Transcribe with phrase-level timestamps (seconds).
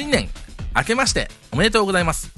[0.00, 0.30] 新年
[0.74, 2.32] 明けましておめでとうございます。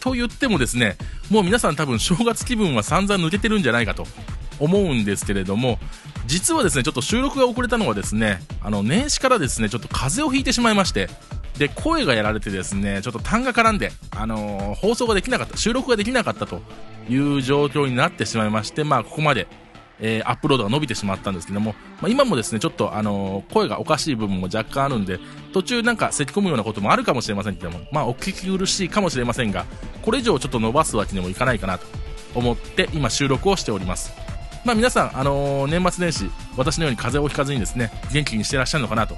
[0.00, 0.96] と言ってもですね
[1.30, 4.04] もう皆さん多分正月気分は散々抜けてるんじゃないかと
[4.58, 5.78] 思うんですけれども
[6.26, 11.08] 実はですねちょっと収録が遅れたのはですねあの年始からですねちょっと風邪をひいてしまいまして
[11.56, 16.62] で声がやられてですねちょっと痰が絡んで、あのー、放送ができなかった収録ができなかったと
[17.08, 19.46] いう状況になってしまいましてまあここまで
[20.00, 25.18] えー、アップロードが伸びてしまったんですけども、まあ、今もですね、ちょっとあのー、声がおかしい部分も若干あるんで、
[25.52, 29.64] 途中なんか咳き込むようなこともあるかもしれませんけども、まあ、お聞き苦しいかもしれませんが、
[30.02, 31.86] これ以上ちょっと伸ばすわけにもいかないかなと
[32.34, 34.12] 思って今収録をしております。
[34.64, 39.16] まあ、皆さん、あのー、年末年始、私のように風邪をひかずにですね、元気にしてらっしゃるのかなと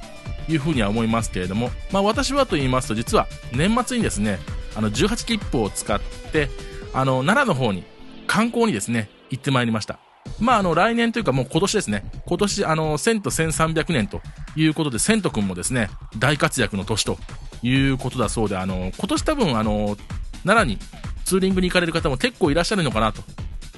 [0.48, 4.38] いうふうには思いますけれども、まあ、私はと言いますと、実は年末にですね、
[4.76, 6.00] あの、18切符を使っ
[6.32, 6.50] て、
[6.92, 7.84] あの、奈良の方に
[8.26, 9.98] 観光にですね、行ってまいりました。
[10.40, 12.04] まあ、あの、来年というかもう今年ですね。
[12.26, 14.20] 今年、あの、1000と1300年と
[14.56, 17.18] いうことで、千とくんもですね、大活躍の年と
[17.62, 19.96] いうことだそうで、あの、今年多分、あの、
[20.44, 20.78] 奈良に
[21.24, 23.22] ツーリングに行かれる方も結構いらっしゃるのかなと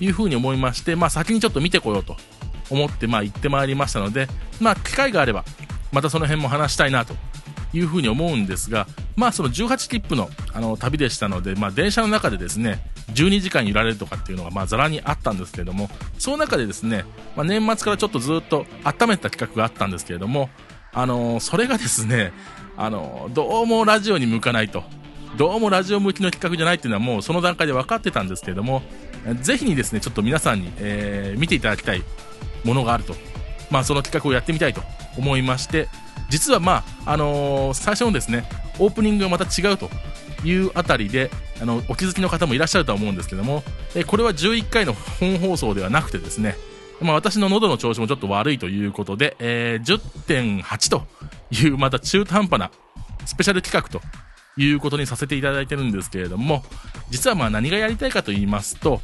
[0.01, 2.17] いうふうに思いまして、まあ、先にちょっと見てこようと
[2.71, 4.29] 思って、まあ、行ってまいりましたので、
[4.61, 5.45] まあ、機会があれば、
[5.93, 7.15] またその辺も話したいなと
[7.73, 12.83] いうふうに思うんですが、まあ、その18切符のあの旅でしたので、まあ、電車の中でですね、
[13.15, 17.05] 12時間揺られるとかっていうのがまざらにあったんですけれどもその中でですね、
[17.37, 20.49] まあ、年末からちょっとずっと温めた企画があったんですけれども、
[20.93, 22.33] あのー、それがですね、
[22.77, 24.83] あのー、どうもラジオに向かないと
[25.37, 28.83] どうもラジオ向きの企画じゃないっていうのはもうその段階で分かってたんですけれども
[29.43, 32.03] ぜひにですねちょっと皆さんに、えー、見ていただきたい
[32.65, 33.15] ものがあると、
[33.71, 34.83] まあ、その企画をやってみたいと
[35.17, 35.89] 思いまして
[36.31, 38.45] 実はまあ、あの最初のですね
[38.79, 39.91] オープニングがまた違うと
[40.45, 43.63] いうあたりであのお気づきの方もいらっしゃるとは思うんですけども、
[43.95, 46.57] えこれは11回の本放送ではなくてですね、
[47.01, 51.03] まあ、私の喉の調子もちょっと悪いということで、えー、10.8と
[51.51, 52.71] いうまた中途半端な
[53.27, 54.01] スペシャル企画と
[54.61, 56.63] いうことにさせていただいてるんですけれども
[57.11, 59.01] 実はまあ何がやりたいかと言いますと、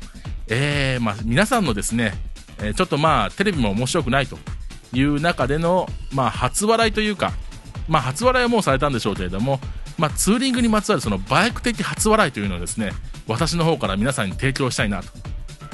[0.48, 2.14] えー、まあ皆さんのですね、
[2.62, 4.38] えちょっとまあテレビも面白くないと
[4.92, 7.32] いう中での、まあ、初笑いというか、
[7.88, 9.60] まあ、初笑いはもうされたんでしょうけれども、
[9.98, 12.92] まあ、ツーリングにまつわるそのバイク的初笑いというのをですね、
[13.26, 15.08] 私の方から皆さんに提供したいなと。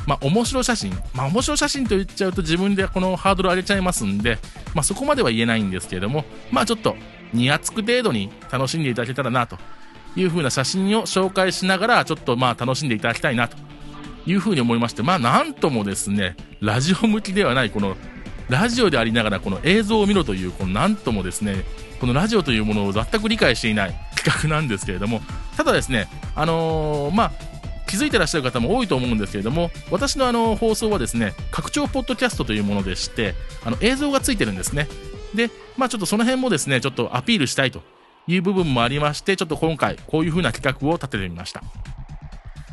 [0.07, 0.91] まあ、面白写真。
[1.15, 4.39] まあ、面白写真と言っちゃうと自分でこのハードル上げちゃいますんで、
[4.75, 6.97] まあ、そこまでは言えないんですけれども、まあ、ちょっと、
[7.33, 9.57] にやつく程度に楽しんでいただけたらなと
[10.17, 13.57] いう風な写真を紹介しながら、ちょっとまあ、楽しんでいただきたいなと
[14.27, 17.97] いう風に思いまして、まあ、なんともですね、ラジオ向きではないこの
[18.49, 21.65] ラジオでありながらこの映像を見ろという、このなんともですね、
[22.01, 25.23] このラジオというものを全く理解していない 企画なんですけれども、
[25.57, 27.33] ただですね、あのー、まあ、
[27.87, 34.89] 気づいてらっしゃる方も多いと思うんですけれども、私のあの放送はですね、拡張ポッドキャストというものでして、あの映像がついてるんですね。
[35.35, 37.83] で、まあちょっとその辺もですね、ちょっとアピールしたいと
[38.27, 41.63] いう部分もありまして、ちょっと今回こういう風な企画を立ててみました。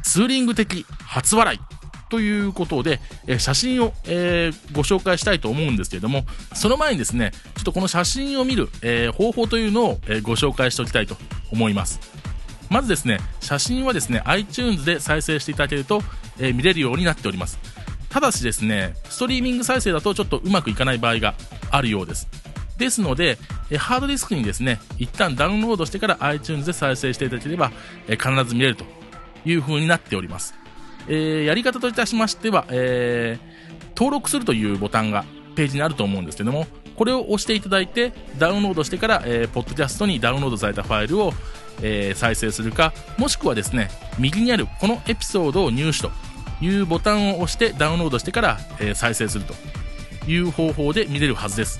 [0.04, 1.60] ツーリング的初笑い
[2.10, 11.16] ということで、え写真を、えー、ご紹介したいと思うんですけれども、その前にですね、ちょっとこの写真を見る、えー、方法というのを、えー、ご紹介しておきたいと
[11.52, 12.00] 思います。
[12.70, 16.04] まずですね、写真はですね、iTunes で再生していただけると、
[16.40, 17.60] え見れるようになっております。
[18.10, 21.36] ただしですね、ストリーミング再生だとちょっとうまくいかない場合が
[21.70, 22.28] あるようです。
[22.78, 23.38] ですので、
[23.70, 27.72] えハードディスクにですね、一旦ダウンロードしてから iTunes で再生していただければ、
[28.08, 28.86] え必ず見れると
[29.46, 30.56] いう風になっております。
[31.08, 41.34] えー、やり方といたしましては、えー、登録するというボタンがページにあると思うんですけども、これを押していただいて、ダウンロードしてから、えー、ポッドキャストにダウンロードされたファイルを、
[41.82, 46.12] えー、再生するか、もしくはですね、右にあるこのエピソードを入手と
[46.62, 49.54] いうボタンを押してダウンロードしてから、えー、再生すると
[50.30, 51.80] いう方法で見れるはずです。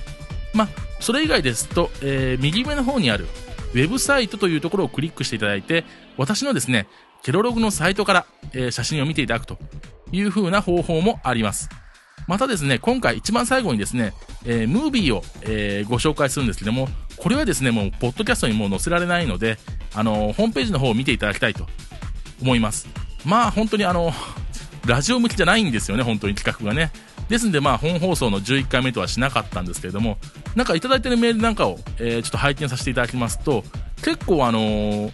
[0.54, 0.68] まあ、
[1.00, 3.26] それ以外ですと、えー、右上の方にある
[3.74, 5.84] ウェブサイトというところをクリックしていただいて、
[6.16, 6.88] 私のですね、
[7.22, 9.58] ケロログのサイトから、えー、写真を見ていただくと
[10.12, 11.68] いう風な方法もあります。
[12.26, 14.12] またですね、今回一番最後にですね、
[14.44, 19.58] えー、ムービーを、えー、ご紹介するんですけども、これはですね、もう、ポッドキャストにもう載せられないので、
[19.94, 21.66] あのー、ホームページの方を見ていただきたいと
[22.40, 22.88] 思います。
[23.24, 24.12] まあ、本当にあの、
[24.86, 26.92] ラジオ向きじゃないんですよね、本当に企画がね。
[27.28, 30.18] ですんで、まあ、本放送の11回目とはしなかったんですけれども、
[30.56, 33.64] なんかいただいてるメールなんかを、えー、ちょっと拝見させていただきますと、
[34.02, 35.12] 結構あのー、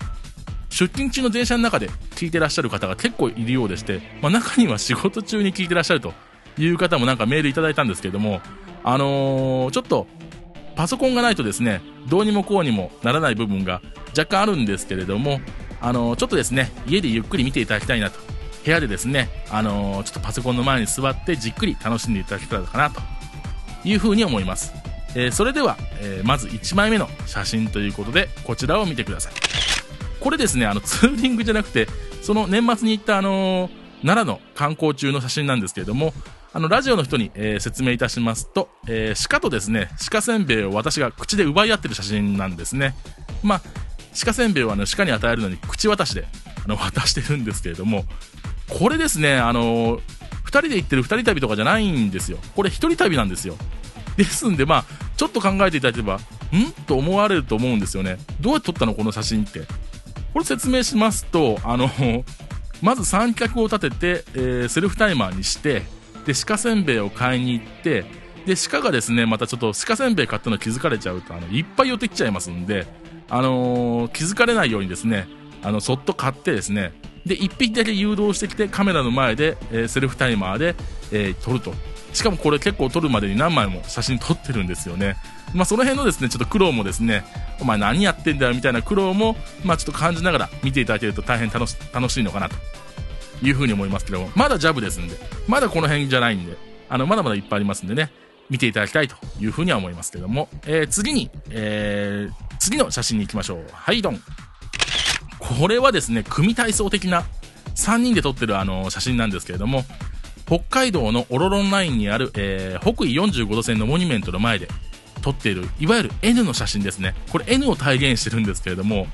[0.76, 6.12] 出勤中の電車の中で聞いてらっしゃる方が結構いるようでして、まあ、中には仕事中に聞いてらっしゃると
[6.58, 8.42] いう方もなんかメールいただいたんですけども、
[8.84, 10.06] あのー、ちょっと
[10.74, 11.80] パソコンがないとですね、
[12.10, 13.80] どうにもこうにもならない部分が
[14.10, 15.40] 若干あるんですけれども、
[15.80, 18.18] あのー、ちょっとですね、家でゆっくり見ていただきたいなと。
[18.62, 23.00] 部屋でですね、あのー、ちょっとパソコンの前に座ってじっくり楽しんでいただけたらかなと
[23.82, 24.74] いうふうに思います。
[25.14, 29.65] え、それでは、え、まず1枚目の写真ということで、こちらを見てください。
[30.20, 31.88] これですね、あの、ツーリングじゃなくて、
[32.22, 33.70] その年末に行ったあの、
[34.02, 36.12] 奈良の観光中の写真なんですけれども、
[36.52, 42.94] あの、ラジオの人に、えー、説明いたしますと、えー、鹿とですね、鹿せんべいを私が口で奪い合ってる写真なんですね。
[43.42, 43.62] まあ、
[44.24, 46.26] 鹿せんべいをあの、鹿に与えるのに口渡しで、
[46.64, 48.04] あの、渡してるんですけれども、
[48.68, 50.00] これですね、あのー、
[50.44, 52.38] 二人で行ってる二人旅とかじゃないんですよ。
[52.54, 53.56] これ一人旅なんですよ。
[54.16, 54.84] ですんで、まあ、
[55.16, 56.72] ちょっと考えていただければ、ん？
[56.86, 58.16] と思われると思うんですよね。
[58.40, 59.62] どうやって撮ったのこの写真って。
[60.36, 61.88] これ説明しますと、あの、
[62.82, 65.82] まず三脚を立てて、えー、セルフタイマーにして、
[66.26, 68.04] で、鹿せんべいを買いに行って、
[68.44, 72.86] で、鹿がですね、またちょっと鹿せんべい買ったの気づかれちゃうと、あの、いっぱい寄ってきちゃいますんで、
[73.30, 75.26] あのー、気づかれないようにですね、
[75.62, 76.92] あの、そっと買ってですね、
[77.24, 80.76] で、1匹だけ誘導してきてカメラの前で、えー、セルフタイマーで、
[81.12, 81.72] えー、撮ると。
[82.16, 85.16] しかもこれ結構撮るまでに何枚も写真撮ってるんですよね。
[85.54, 87.24] まあその辺のですね、ちょっと苦労もですね、
[87.60, 92.56] お前何やってんだよみたいな苦労も、まあちょっと感じながら見ていただけると大変楽し楽しいのかなと
[93.42, 95.16] いうふうに思いますけども、まだジャブですんで、
[95.46, 96.56] まだこの辺じゃないんで、
[96.88, 98.10] あの、まだまだいっぱいありますんでね、
[98.48, 103.66] 見ていただきたいというふうには思いますけども、えー、次に、えー、次の写真に行きましょう。
[103.72, 104.20] はい、ドン。
[105.38, 107.24] これはですね、組体操的な
[107.74, 109.84] 3人で撮ってるあの写真なんですけれども、
[110.46, 114.68] 北海道のオロロンラインにある、えー、北緯45度線のモニュメントの前で
[115.22, 117.14] 撮っている、いわゆる N の写真ですね。
[117.30, 119.08] これ N を体現してるんですけれども、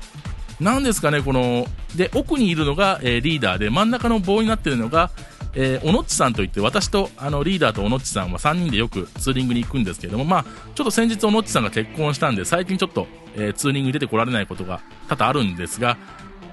[0.59, 1.65] 何ですかね、この、
[1.95, 5.09] で、奥にいるのが、えー、リーダーで、真ん中の棒になってるのが、
[5.55, 10.45] えー、おのっちさんといって、私と、あの、リーダーとおのっちさんは3人でよくツーリングに行くんですけれども、まあ、
[10.75, 15.97] ちょっと先日おのっちさんが結婚したんで、最近ちょっと、えー、ツーリングに出てこられないことが多々あるんですが、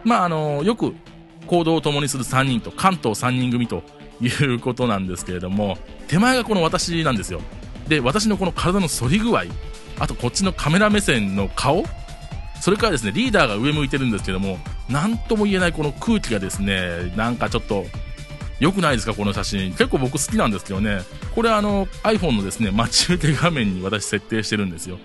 [0.04, 0.94] まあ、あのよく
[1.46, 3.82] 行動を共にする3人と、関東3人組と
[4.20, 5.78] いうことなんですけれども、
[6.08, 7.40] 手前がこの私なんですよ。
[7.88, 9.44] で、私のこの体の反り具合、
[9.98, 11.84] あとこっちのカメラ目線の顔、
[12.60, 14.58] それからですね、リーダーが上向いてるんですけども、
[14.88, 17.86] なんとも言えないこの空気がですね、なんかちょっと、
[18.60, 19.70] 良くないですか、この写真。
[19.70, 21.00] 結構僕好きなんですけどね。
[21.34, 24.98] これあの、iPhone のですね、待ち受け画面に私設定してるんですよ。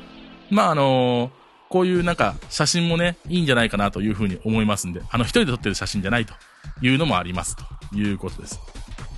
[0.50, 6.34] まああのーこういうなんか写真もね、いいんじゃないかなというふうに思いますんで、あの一人で撮ってる写真じゃないと
[6.82, 7.64] いうのもありますと
[7.96, 8.60] いうことです。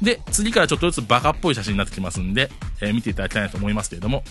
[0.01, 2.49] で、次からちょっとずつバカっぽい写真になってきますんで、
[2.81, 4.23] えー、見ていただきたいなと思いますけれども、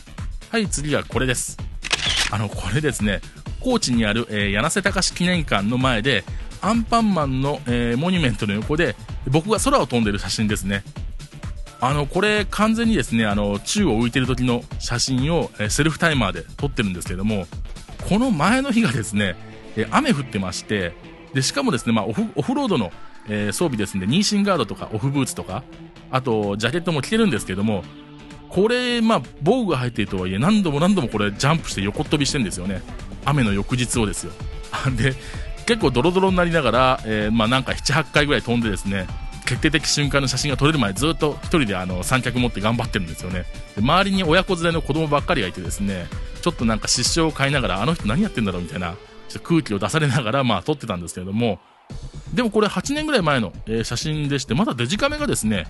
[0.51, 1.59] はい、次はこれです。
[2.31, 3.21] あの、これですね、
[3.61, 6.25] 高知にある、えー、柳瀬隆記念館の前で、
[6.61, 8.97] アンパンマンの、えー、モニュメントの横で、
[9.29, 10.83] 僕が空を飛んでる写真ですね。
[11.81, 17.47] あの、これ完全にですね、あの、宙を浮いてる時の写真を、えー、セルフタイマーで撮ってるんですけれども、
[18.09, 19.37] この前の日がですね、
[19.77, 20.93] え雨降ってまして、
[21.35, 22.93] で、しかもですね、まあオフ、オフロードの、
[23.29, 25.63] えー、装備ですんで、ニーシンガードとかオフブーツとか、
[26.11, 27.85] あと、ジャケットも着てるんですけども、
[28.49, 32.83] これ、まあ、防具が入っているとはいえ、何度も何度もこれ、ジャンプして横飛びしてるんですよね。
[33.25, 34.33] 雨の翌日をですよ。
[34.97, 35.15] で、
[35.67, 39.07] 結構ドロドロになりながら、えー、まあ、なんか7、8回ぐらい飛んでですね、
[39.47, 43.45] 決定的瞬間の写真が撮れるまでずっと一人であの三脚持って頑張ってるんですよね。
[43.77, 46.07] で周りに親子連れの子供ばっかりがいてですね、
[46.43, 48.97] ちょっとなんか失笑を買いながら、あの人何やってんだろうみたいな、
[49.29, 51.61] ちょっと空気を出されながら、まあ撮ってたんですけれども、
[52.35, 55.67] でもこれ8年ぐらい前の、え、写真でして、まだデジカメがですね、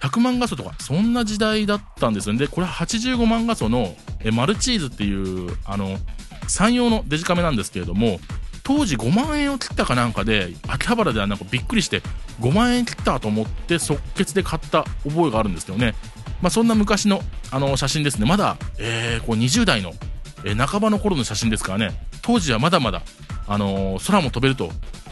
[0.00, 2.38] 100万画素とか、そんな時代だったんですよね。
[2.38, 5.98] で、これ85万画素の、えマルチーズっていう、あの、
[6.48, 8.18] 山陽のデジカメなんですけれども、
[8.62, 12.02] 当時5万円を切ったかなんかで、秋葉原ではなんかびっくりして、
[12.40, 15.94] 5万円切ったと思って即決で買った覚えがあるんですけどね。
[16.40, 18.26] まあ、そんな昔の、あの、写真ですね。
[18.26, 19.92] まだ、えー、こう20代の、
[20.44, 22.06] えー、半ばの頃の写真ですからね。
[22.22, 23.02] 当時はまだまだ、
[23.46, 24.70] あのー、空も飛べると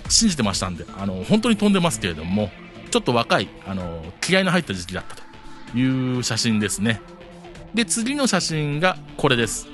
[0.08, 2.50] 信じてましたんで、あの、本当に飛んでますけれども、
[2.90, 5.16] ちょっと若い、あの気合の入った時期だった
[5.72, 7.00] という写真ですね。
[7.74, 9.66] で、次の写真がこれです。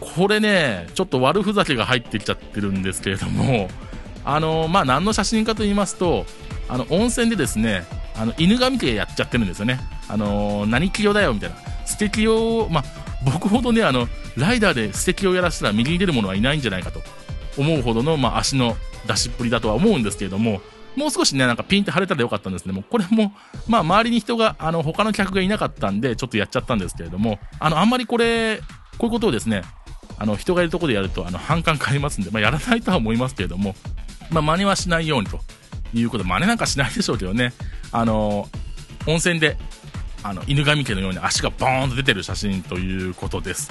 [0.00, 3.68] これね、ちょっと悪ふざけが入ってきちゃってるんですけれども、
[4.24, 6.26] あの、まあ、何の写真かと言いますと、
[6.68, 7.84] あの、温泉でですね、
[8.16, 9.80] あの、犬神系やっちゃってるんですよね。
[10.08, 11.56] あの、何器用だよ、みたいな。
[11.84, 12.84] 素敵を、まあ、
[13.24, 17.02] 僕ほどね、あの、ライダーで素敵をやらせたら右に出る者はいないんじゃないかと
[17.58, 20.60] 思うほどの、まあ、足の出しっぷりだとは思うんですけれども、
[20.96, 22.72] もう少しね、なんかピンって晴れたらよかったんですね。
[22.72, 23.32] もうこれも、
[23.68, 28.60] まあ、周りに人が、あの、他の客がいなかったんで、ちょっとやっちゃったんですけれども、あの、あんまりこれ、
[28.98, 29.62] こういうことをですね、
[30.18, 33.74] あの、人がいるところでやると、あの、反感買いますんで、まあ、やらないとは思いますけれども、
[34.30, 35.40] まあ、真似はしないようにと
[35.92, 37.52] いうこと、真似なんかしないでしょうけどね、
[37.92, 38.48] あの、
[39.06, 39.58] 温泉で、
[40.22, 43.70] あの、犬神家のように足がボーンと出てる写真ということです。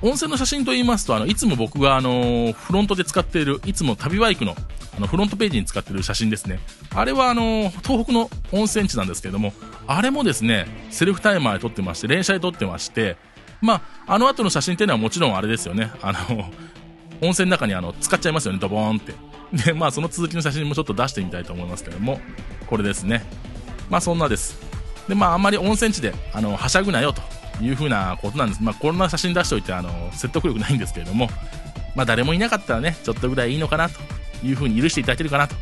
[0.00, 4.54] 温泉の写真と言いますと、あの、いつも僕があの、フロントで使っている、いつも旅バイクの、
[4.96, 6.60] あの、フロントページに使っている写真ですね。
[6.94, 9.52] あれはあの、東北の温泉地なんですけども、
[9.86, 13.16] あれもですね、セルフタイマーで撮ってまして、連写で撮ってまして、
[13.60, 15.90] まあ、あの後の写真っていうのはもちろんあれですよね。
[16.00, 16.50] あの、
[17.20, 19.14] 温泉の中にあの、使っちゃいますよね、ドボーンって。
[19.64, 22.20] で、まあ、その続きの写真もちょっと出してみたいと思いますけども、
[22.66, 23.24] これですね。
[23.90, 24.60] まあ、そんなです。
[25.08, 27.22] で、まあ、あんまり温泉地で、あの、はしゃぐなよと
[27.60, 28.62] いうふうなことなんです。
[28.62, 31.28] まあ、こんな写真出しておいて、あの、説得力ないんですけれども、
[31.94, 33.98] まあ、誰もいなかったらね、ちょっとぐらいいいのかなと
[34.44, 35.54] いうふうに許していただけるかなと。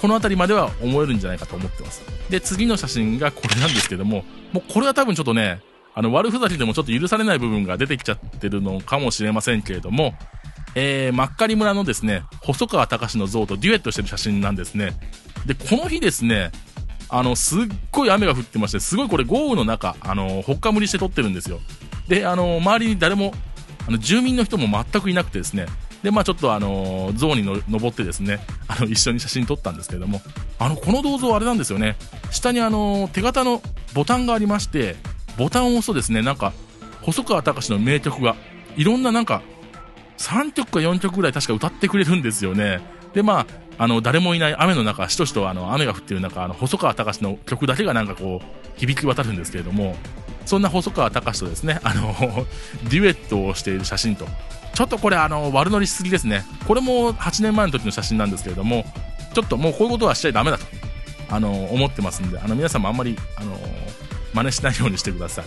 [0.00, 2.02] この辺りまでは思えるんじゃないかと思ってます。
[2.28, 5.60] で、次の写真がこれなんですけども、もうこれは多分ちょっとね、
[5.94, 10.14] あの、悪ふざけでもちょっと許されない部分が出てきちゃってるのかもしれませんけれども、
[10.74, 14.92] えー、真っ狩村のですね、細川隆の像とデュエットしてる写真なんですね。
[15.46, 16.50] で、この日ですね、
[17.16, 21.60] あの、すっごい雨が降ってまして、すごいこれ豪雨の中、あの、ほっかむりして撮ってるんですよ。
[22.08, 23.32] で、あの、周りに誰も、
[23.86, 25.66] あの、住民の人も全くいなくてですね、
[26.02, 30.22] で、まあちょっとあの、像にの登ってですね、 あの、一緒に写真撮ったんですけども、
[30.58, 31.94] あの、この銅像あれなんですよね。
[32.32, 33.62] 下にあの、手形の
[33.94, 34.96] ボタンがありまして、
[35.38, 36.52] ボタンを押すとですね、なんか、
[37.02, 38.34] 細川隆の名曲が、
[38.76, 39.42] いろんななんか、
[40.18, 42.80] 3曲か4曲ぐらい確か歌ってくれるんですよね。
[43.14, 43.46] で、まあ、
[43.78, 49.96] あの、誰もいない雨の中、しとしとあの、雨が降ってる中、あの、細川隆の曲だけがなんかこう、響き渡るんですけれども、
[50.46, 52.14] そんな細川隆とですね、あの、
[52.88, 54.26] デュエットをしている写真と。
[54.74, 56.44] ちょっとこれあの、悪乗りしすぎですね。
[56.66, 58.84] これも8年前の時の写真なんですけれども、
[59.32, 60.64] ちょっともうこういうことはしちゃダメだと、
[61.30, 63.58] あの、思ってますんで、あの、皆さんもあんまり、あの、
[64.32, 65.44] 真似しないようにしてください。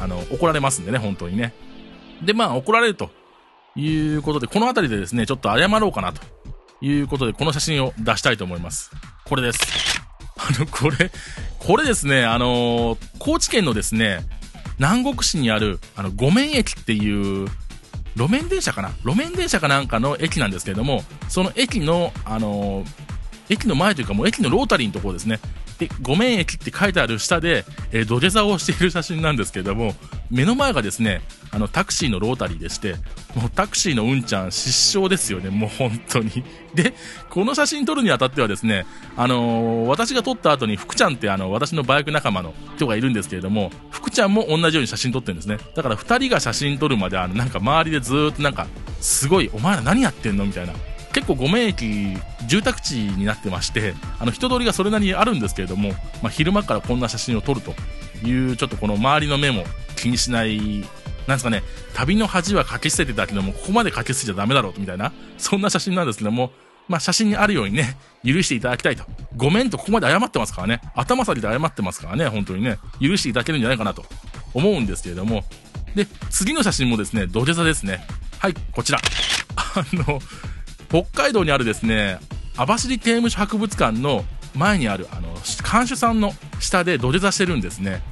[0.00, 1.52] あの、怒られますんでね、本当にね。
[2.22, 3.10] で、まあ、怒られると
[3.76, 6.22] いうことで、この辺りでですね、ちょっと謝ろうかなと
[6.82, 8.90] いうことで、この写真を出したいと思います。
[9.24, 9.60] これです。
[10.36, 11.10] あの、これ、
[11.58, 14.26] これですね、あの高知県のですね、
[14.78, 17.48] 南国市にある、あの、五面駅っていう、
[18.16, 18.90] 路面電車かな？
[19.04, 22.84] 路面電車かなんかの駅なんですけれども、その駅の、あの
[23.48, 25.40] 駅の前というかもう駅のロータリーのところですね。
[25.78, 29.94] で、ごめん駅って書いてある下で、えー、土下座をしている写真なんですけれども、
[30.32, 31.20] 目の前がですね、
[31.50, 32.94] あの、タクシーのロータリーでして、
[33.34, 36.42] もうタクシーのうんちゃん失笑ですよね、もう本当に。
[36.74, 36.94] で、
[37.28, 45.58] この写真撮るにあたってはですね、あのー、私が撮った後に福ちゃんってあの、私のバイク仲間の人がいるんですけれども、福ちゃんも同じように写真撮ってるんですね。
[45.76, 48.66] だから二人が写真撮るまで、あの、なんか周りでずっとなんか、
[49.00, 50.46] すごい、お前ら何やってんの？
[50.46, 50.72] みたいな。
[51.12, 52.16] 結構五面駅
[52.48, 55.90] 住宅地になってましてあの人通りがそれなりにあるんですけれども、
[56.22, 57.74] まあ、昼間からこんな写真を撮ると
[58.26, 59.64] いうちょっとこの周りの目も
[60.02, 60.58] 気にしない
[61.26, 61.62] なんですかね
[61.94, 66.50] 旅の恥はかけ捨ててたけどもここまでかけ捨てちゃダメだろうみたいなそんな写真なんですけども
[66.88, 69.04] まあ、写真にあるようにね、許していただきたいと。
[69.36, 70.80] ごめんとここまで謝ってますからね。
[70.94, 72.78] 頭下げて謝ってますからね、本当にね。
[73.00, 74.04] 許していただけるんじゃないかなと
[74.52, 75.44] 思うんですけれども。
[75.94, 78.04] で、次の写真もですね、土下座ですね。
[78.38, 79.00] はい、こちら。
[79.56, 80.20] あの、
[80.88, 82.18] 北海道にあるですね、
[82.56, 88.02] 網走刑務所博物館の前にある、あの、看守さんの下で土下座してるんですね。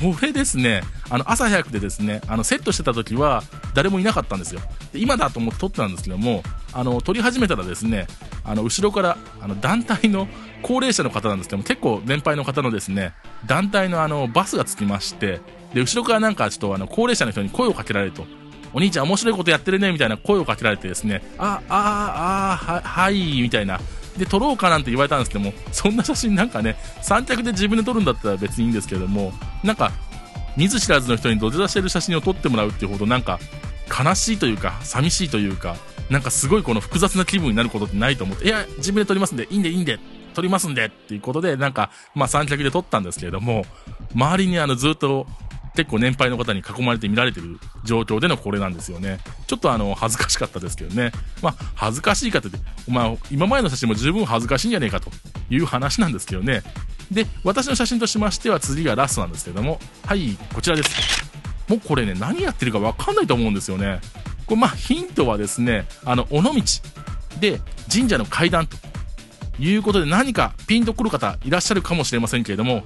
[0.00, 3.42] これですね、あの、朝早くてですね、あの、セットしてた時は
[3.74, 4.60] 誰もいなかったんですよ。
[4.92, 6.42] で今だと思って撮ってたんですけども、
[6.72, 8.06] あの、撮り始めたらですね、
[8.42, 10.26] あの、後ろから、あの、団体の
[10.62, 13.12] 高齢者の方なんですけども、結構年配の方のですね、
[13.46, 15.40] 団体のあの、バスがつきまして、
[15.74, 18.26] で、後ろからなんかちょっとあの、高齢者の人に声をかけられると。
[18.72, 23.80] お兄ちゃん面白いことやってるねみたいな声をかけられてですね、あ、あ、あ、は、はい、みたいな。
[24.16, 29.92] で、撮ろうかなんて言われたんですけども、そんな写真なんかね、三脚で自分で撮るんだったら別にいいんですけども、なんか、
[30.56, 33.38] 見ず知らずの人に土下座してる写真を撮ってもらうっていうほどなんか、
[33.88, 35.76] 悲しいというか、寂しいというか、
[36.10, 39.98] なんかすごいこの複雑な気分になることってないと思って、いや、自分で撮りますんで、いいんで、いいんで、
[40.34, 43.64] 撮りますんで、っていうことで、なんか、まあ三脚で撮ったんですけれども、
[44.14, 45.26] 周りにあのずっと
[45.76, 49.18] 結構年配の方に囲まれて見られてる状況でのこれなんですよね。
[49.46, 51.12] ちょっとあの、恥ずかしかったですけどね。
[51.42, 52.48] まあ、恥ずかしいかって、
[52.88, 55.10] お前、今までの写真も十分恥ずかしいんじゃねえかと
[55.48, 56.62] いう話なんですけどね。
[57.10, 60.90] で、私の写真としましては次がラストなんですけども、はい、こちらです。
[61.68, 64.00] もうこれね、何やってるかわかんないと思うんですよね。
[64.46, 66.52] これまあ、ヒントはですね、あの、尾道
[67.40, 67.60] で
[67.92, 68.76] 神社の階段と
[69.58, 72.82] いうことで何かピンとくる方いらっしゃるかもしれませんけれども、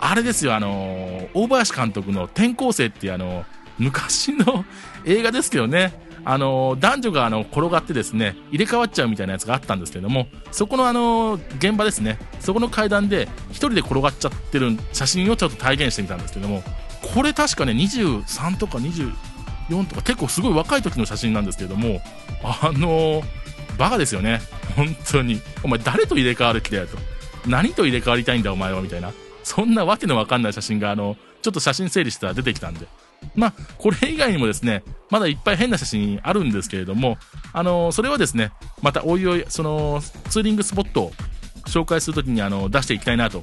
[0.00, 3.44] あれですよ、あの大林監督の転校生っていうあの
[3.78, 4.64] 昔の
[5.04, 5.92] 映画ですけどね、
[6.24, 16.62] あの男女があの転がってですね、入れ替わっちゃうみたいなやつがあったんですけども、そこのあの現場ですね、そこの階段で1人で転がっちゃってる写真をちょっと体現してみたんですけども、
[17.14, 22.00] これ確かね、23とか24とか結構すごい若い時の写真なんですけども、
[22.42, 23.22] あの
[23.78, 24.40] バカですよね。
[24.76, 25.40] 本当に。
[25.62, 26.98] お前誰と入れ替わる気だよと。
[27.46, 29.12] 何と入れ替わりたいんだお前はみたいな。
[29.42, 32.86] そんなわけのわかんない写真が、あの、ちょっと写真整理したら出てきたんで。
[33.34, 37.18] まあ、これ以外にもですね、まだいっぱい変な写真あるんですけれども、
[37.52, 38.50] あの、それはですね、
[38.80, 40.00] またおいおい、その、
[40.30, 41.12] ツーリングスポットを
[41.66, 43.42] 紹介するときに、あの、出していきたいなと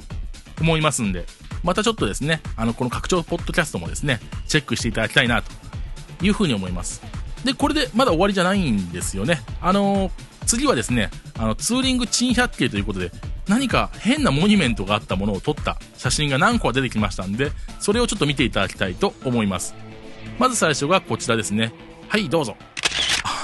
[0.59, 1.27] 思いますんで、
[1.63, 5.51] またちょっとですね、あの、この拡張ポッドキャストもですね、チェックしていただきたいなと
[6.25, 7.03] いうふうに思います。
[7.45, 9.39] で、これでまだ終わりじゃないんですよね。
[9.61, 10.09] あの、
[10.47, 13.11] 次はですね、あの、ツーリング珍百景ということで、
[13.47, 19.75] 何か変なモニュメントがあったものを撮った写真が何個か出てきましたんで、それをちょっと見ていただきたいと思います。
[20.37, 21.73] まず最初がこちらですね。
[22.07, 22.55] はい、どうぞ。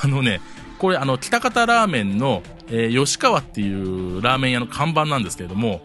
[0.03, 0.41] あのね、
[0.77, 5.81] これあの、北方ラーメンの、えー、吉川っていうラーメン屋の看板なんですけれども、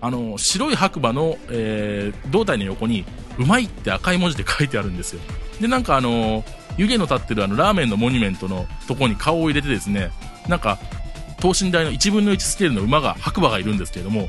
[0.00, 3.04] あの、白い白馬の、えー、胴体の横に、
[3.38, 5.20] うまいって赤い文字で書いてあるんですよ。
[5.60, 6.44] で、なんかあの、
[6.76, 10.10] 湯気の立ってるあの、ラーメンのモニュメントのとこに顔を入れてですね、
[10.48, 10.78] なんか、
[11.40, 14.28] 等身大の1分の1スケールの馬が、白馬がいるんですけれども、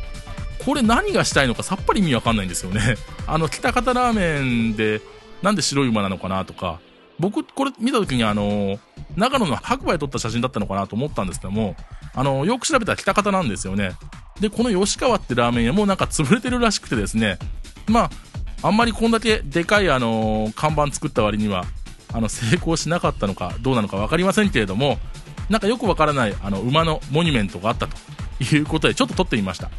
[0.65, 2.95] これ何がしたいのかさっぱり意味わかんないんですよね。
[3.27, 5.01] あの、北方ラーメンで、
[5.43, 6.79] なんで白い馬なのかなとか、
[7.19, 8.79] 僕、これ見た時にあの、
[9.15, 11.75] 長野の白馬で撮った写真だったのかなと思ったんですけども、
[12.15, 13.91] あの、よく調べたら北方なんですよね。
[14.39, 17.38] で、この吉川ってラーメン屋もなんか潰れてるらしくてですね、
[17.88, 18.09] ま
[18.63, 21.65] あ、あんまりこんだけでかいあの、看板作った割には、
[22.13, 24.97] あの、成功しなかったのか、どうなのか分かりませんけれども、
[25.50, 27.97] なんかよくわからない、あの、馬のモニュメントがあったと
[28.41, 29.69] いうことで、ちょっと撮ってみました。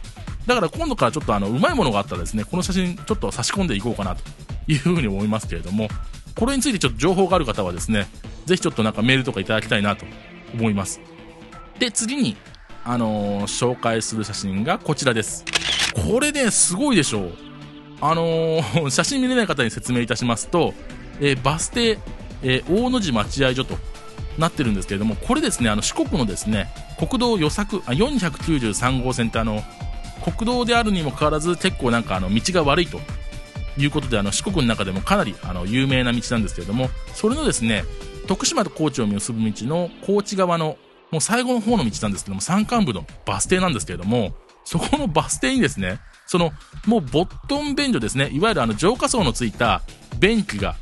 [0.46, 4.22] だから今度からちょっとあの、うまいものがあったらですね、この写真ちょっと差し込んでいこうかなと
[4.66, 5.88] いうふうに思いますけれども、
[6.36, 8.06] これについてちょっと情報がある方はですね、
[8.44, 10.04] ぜひちょっとなんかメールとかいただきたいなと
[10.54, 11.00] 思います。
[11.78, 12.36] で、次に、
[12.84, 15.44] あのー、紹介する写真がこちらです。
[15.94, 17.32] これね、すごいでしょう。
[18.00, 20.74] あのー、 写真見れない方に説明いたしますと、
[21.20, 21.98] えー、バス停、
[22.42, 23.78] え大野寺待合所と
[24.36, 29.62] なってるんですけれども、これですね、あの四国のですね、国道予策、あ493号線ってあの、
[30.32, 32.98] 国道であるにもかかわらず結構なんかあの道が悪いと
[33.76, 37.84] いうことであの四国の中でもかなりあの有名な道なんですけれども、それのですね、
[38.26, 40.76] 徳島と高知を結ぶ道の高知側の
[41.10, 46.52] もう最後の方の道なんですけども、山間部のバス停なんですけれども、そこのバス停にですね、その、
[46.86, 49.82] もうボットン便所ですね、いわゆるあの浄化層のついた
[50.18, 50.74] 便器が、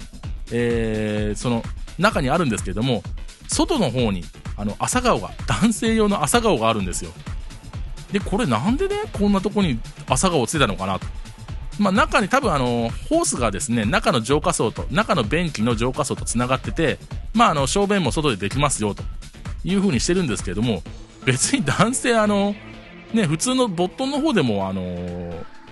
[0.53, 1.63] えー、その
[1.99, 3.03] 中にあるんですけれども、
[3.49, 4.25] 外の方に、
[4.57, 7.11] あの、朝顔が、男性用の朝顔があるんですよ。
[8.13, 11.07] で、これなんでね、こんなとこに朝顔をついたのかなと。
[11.79, 16.99] まあ、中に多分あの、ホースがですね、中の浄化層と、中の便器の浄化層と繋がってて、
[17.33, 19.03] まあ、あの、小便も外でできますよ、と
[19.65, 20.83] いう風にしてるんですけれども、
[21.25, 22.55] 別に男性あの、
[23.15, 24.83] ね、普通のボットンの方でもあの、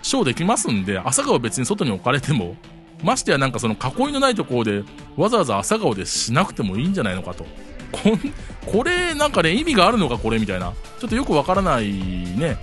[0.02, 2.56] ショーできますんで、朝顔別に外に置かれても、
[3.02, 4.84] ましてやなんかその囲いのないところで、
[5.16, 7.46] わざわざ朝顔でしなくてもいいんじゃないのかと。
[7.90, 8.18] こん、
[8.66, 10.72] これなんかね、意味があるのかこれみたいな。
[11.00, 12.56] ちょっとよくわからないね。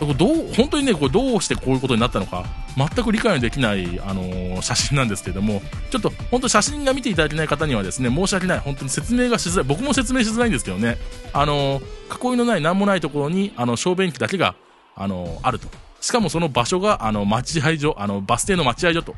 [0.00, 2.44] どう、本当にね、これどうしてこういうことになったのか、
[2.76, 8.58] 全く理解できない、あのー、写真なんですけども、ちょっと本当写真が見ていただけない方にはですね、申し訳ない。
[8.60, 9.64] 本当に説明がしづらい。
[9.66, 10.98] 僕も説明しづらいんですけどね。
[11.32, 14.54] あのー、囲いのない何もないところに、あの、小便器だけが、
[14.94, 15.68] あのー、あると。
[16.00, 19.16] しかもその場所が、あの、待合所、あの、バス停の待合所と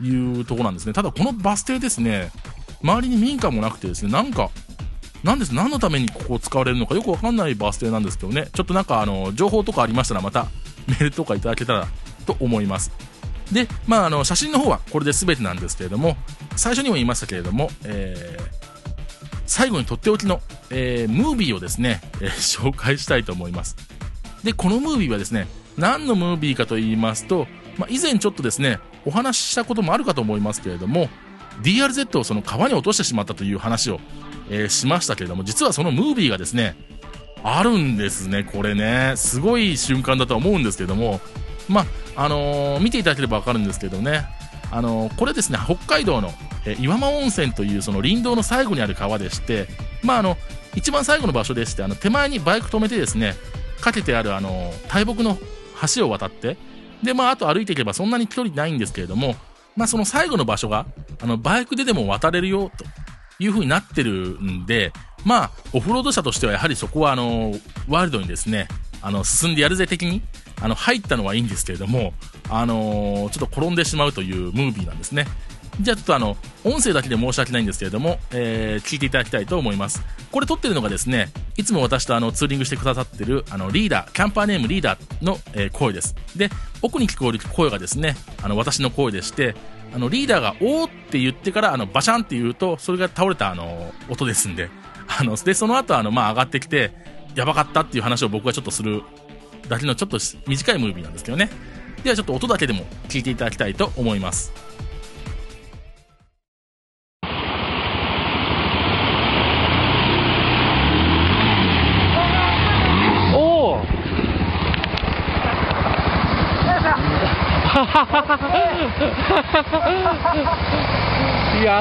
[0.00, 0.92] いうところなんですね。
[0.92, 2.30] ただこのバス停ですね、
[2.82, 4.50] 周りに民家もなくてですね、なんか、
[5.24, 10.48] なんです、何のためにここを使われるのかよくわかんないバース停なんですけどね、ちょっとなんかあの、情報とかありましたらまた
[10.86, 11.88] メールとかいただけたら
[12.26, 12.92] と思います。
[13.50, 16.16] で、まああの、写真の方はこれで全てなんですけれども、
[16.56, 18.42] 最初にも言いましたけれども、えー、
[19.46, 23.76] 最後にとっておきの、えー、ムービーをですね、えー、紹介したいと思います。
[24.42, 27.46] で、このムービーはですね、何のムービーかと言いますと、
[27.78, 31.08] まあ、以前ちょっとですね、お話ししたこともあるかと思いますけれども、
[31.62, 34.00] DRZ をその川に落としてしまったという話を
[34.50, 36.76] えー、しましたけれども、実はそのムービーがですね、
[37.42, 39.14] あるんですね、これね。
[39.16, 41.20] すごい瞬間だとは思うんですけども、
[41.68, 41.84] ま
[42.16, 44.26] あ、のー、見ていただければわかるんですけどね、
[44.70, 46.32] あのー、これですね、北海道の、
[46.66, 49.68] え岩間温泉というその林道の最後にある川でして、
[50.02, 50.38] まあ、あの、
[50.74, 53.34] 一番最後の場所でして、あの、手前にバイク止めてですね、
[53.80, 55.36] かけてあるあの、大木の
[55.94, 56.56] 橋を渡って、
[57.02, 59.36] で、まあ、あと歩いていけばそんなに距離ないんですけれども、
[59.76, 60.86] まあ、その最後の場所が、
[61.20, 62.84] あの、バイクででも渡れるよ、と
[63.38, 64.92] いう風になってるんで、
[65.24, 67.52] まあ、オフロード車としてはやはりそこはあの、
[67.88, 68.68] ワールドにですね、
[69.02, 70.22] あの、進んでやるぜ的に、
[70.60, 72.14] あの、入ったのはいいんですけれども、
[72.48, 75.26] あのー、ちょっと転んでしまうというムービーなんですね。
[75.80, 80.02] じゃあちょっとあの、音声だけで申し訳ないんですけれども、えー、聞いていただきたいと思います。
[80.30, 86.14] これ撮ってるのがですね、いつも私とあの、ツーリングしてくださってる、あの、リーダー、キャンパーネームリーダーの、えー、声です。
[86.36, 86.50] で、
[86.82, 89.54] 奥に聞こえる声がですね、あの、私の声でして、
[89.94, 94.70] あの、リーダーが、おーって言ってから、あの、バシャンって言うと、それが倒れた、あの、音ですんで、
[95.06, 96.92] あの、で、その後、あの、まあ、上がってきて、
[97.34, 99.02] やばかったっていう話を僕はちょっとする
[99.68, 101.50] だけのちょっと短いムービーなんですけどね。
[102.02, 104.52] ではちょっと音だけでも聞いていただきたいと思います。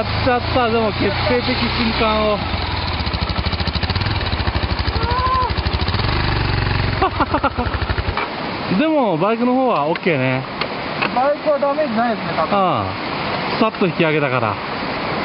[0.03, 2.37] っちゃったでも決定的瞬間を。
[8.79, 10.43] でもバイクの方は OK ね。
[11.15, 12.57] バイクはダメージないですね、多うん分。
[13.59, 14.55] さっと引き上げたから。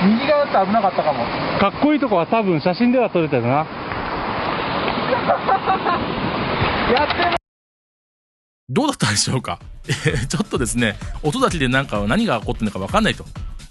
[0.07, 1.25] 右側だって危なかったかも。
[1.59, 3.49] かっこいいとこは多分写真では撮れてるな。
[6.95, 7.37] やってる。
[8.69, 9.59] どうだったでしょうか？
[9.89, 13.25] え ーちょっとですね、音だけでなんか何が起こってるのかわかんないと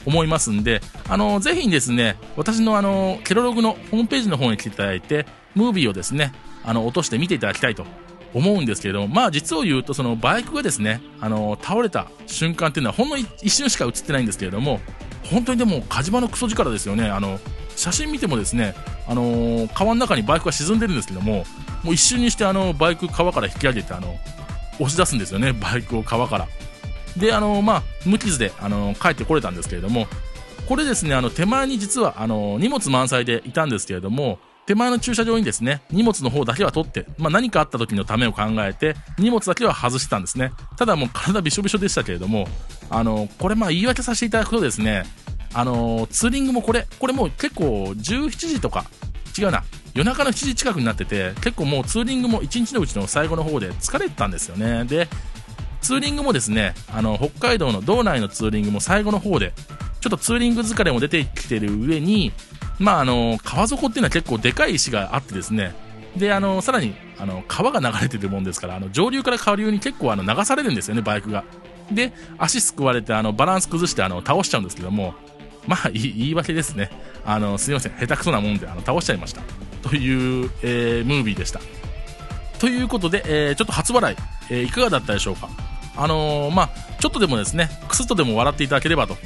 [0.08, 6.32] 思いますんで、あの、ぜひですね、私のあの、ケロログのホームページの方に来ていただいて、ムービーをですね、
[6.64, 7.86] あの、落として見ていただきたいと
[8.34, 14.80] 思うんですけれども、まあ実を言うと、そのバイクがですね、あの、倒れた瞬間っていうのはほんの一瞬しか映ってないんですけれども、
[15.24, 17.10] 本当にでも火事場のクソ力ですよね。
[17.10, 17.40] あの、
[17.76, 18.76] 写真見てもですね、
[19.08, 21.46] あのー川の中にバイクが沈んでるんですけども、
[21.84, 24.18] もう一瞬にしてあの、バイク川から引き上げて、あの、
[24.80, 26.48] 押し出すんですよね、バイクを川から。
[27.18, 30.08] で、あの、まあ、無傷で、あの、帰ってこれたんですけれども、
[30.68, 40.52] これですね、あの、手前に実は、あの、荷物満載でいたんですけれども、手前の駐車場にですね、荷物の方だけは取って、まあ、何かあった時のためを考えて、荷物だけは外してたんですね。
[40.76, 42.48] ただもう体びしょびしょでしたけれども、
[42.90, 45.04] あの、これまあ言い訳させていただくとですね、
[45.54, 48.86] あの、ツーリングもこれ、これもう結構17時とか、
[49.40, 54.84] 違うな、夜中の7時近くになってて、結構もうツーリングも1日のうちの最後の方で疲れてたんですよね。
[54.84, 55.08] で、
[55.82, 59.54] ツーリングもですね、あの、北海道の道内のツーリングも最後の方で、
[60.02, 62.32] ちょっとツーリング疲れも出てきてる上に、
[62.80, 65.74] まあ、あの、川底っていうのは結構でかい石があってですね、
[66.16, 71.44] で、あの、さらに、あの、川が流れてるもんですから、あの、上流から下流に結構あの、流されるんですよね、バイクが。
[71.92, 75.14] で、足すくわれて、あの、バランス崩して、あの、倒しちゃうんですけども、
[75.68, 76.90] まあ、言い訳ですね。
[77.26, 77.94] あの、すいません。
[77.94, 79.42] 下手くそなもんで、あの、倒しちゃいました。
[79.82, 81.60] という、えー、ムービーでした。
[82.60, 84.16] ということで、えー、ちょっと初笑い、
[84.50, 85.50] えーいかがだったでしょうか？
[85.98, 89.18] あのーまあ、ちょっとでもですね、くすっとでも笑っていただければと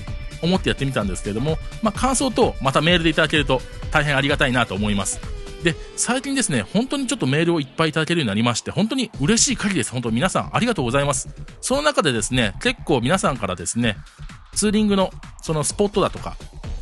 [0.42, 5.20] 思ってやってみたんですけれども、まあ、感想等、またメールでいただけると大変ありがたいなと思います。
[5.64, 9.92] で、最近ですね、本当にちょっとメールをいっぱいいただけるようになりまして、本当に嬉しい限りです。
[9.92, 11.30] 本当皆さんありがとうございます。
[11.62, 13.98] その中でですね、結構皆さんからですね、
[14.56, 16.36] ツーリングのそのスポットだとか、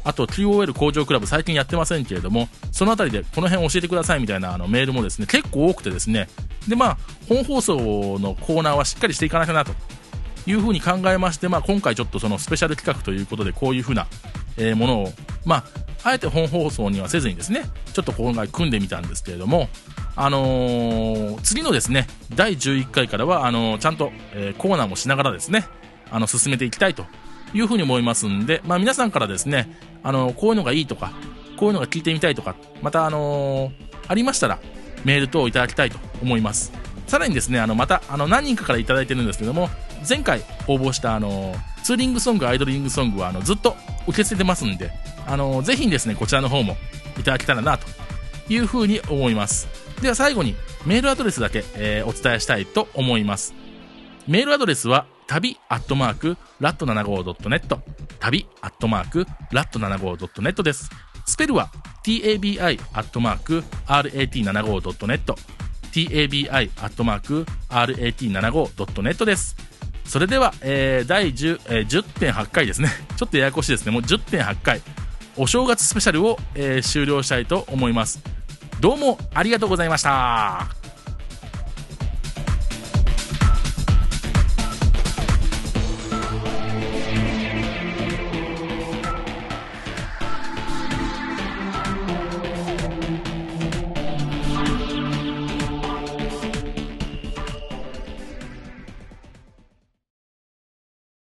[0.04, 6.28] あと QOL 工場クラブ最近やってませんけれども、そのあたりでこの辺教えてくださいみたいなあのメールもですね、結構多くてですね、
[6.68, 7.76] でまあ、本放送
[8.20, 9.74] のコーナーはしっかりしていかなきゃなと。
[10.48, 14.08] いうふうに考えまして、まあ今回ちょっとそのスペシャル企画ということでこういうふうな、
[14.58, 15.14] えーものを、
[15.46, 15.64] まあ、
[16.04, 19.70] あえて本放送にはせずにですね、ちょっと今回組んでみたんですけれども、
[20.16, 25.66] あのー次のですね、第11回からは、あのーちゃんと、えコーナーもしながらですね、
[26.12, 27.06] あの、進めていきたいと
[27.54, 29.70] いうふうに思いますんで、まあ皆さんからですね、
[30.04, 31.12] あのこういうのがいいとか、
[31.58, 33.72] こういうのが聞いてみたいとか、またあの
[34.08, 34.60] ありましたら、
[35.06, 36.72] メール等をいただきたいと思います。
[37.08, 39.70] さらにですね、あの、また、あの、何人かからいただいてるんですけども、
[40.08, 43.76] 前回応募した、あの、ツーリングソング、アイドリングソングは、あの、ずっと
[44.08, 44.92] 受け付けてますんで、
[45.26, 46.78] あの、ぜひですね、こちらの方も
[47.20, 47.88] いただけたらな、と
[48.48, 49.68] いうふうに思います。
[50.02, 53.56] では最後に、メールアドレスだけ、えーお伝えしたいと思います。
[54.28, 57.80] メールアドレスは、旅アットマーク、ラット 75.net、
[58.20, 60.89] 旅アットマーク、ラット 75.net です。
[61.28, 61.70] スペルは、
[62.04, 65.36] tabi アットマーク、rat75.net、
[65.92, 66.56] tabi ア
[66.88, 69.56] ットマーク、rat75.net です。
[70.04, 72.89] それでは、えー第10、えー10.8回ですね。
[73.15, 73.92] ちょっとややこしいですね。
[73.92, 74.82] もう10.8回。
[75.38, 78.20] お正月スペシャルを、えー終了したいと思います。
[78.80, 80.79] どうもありがとうございました。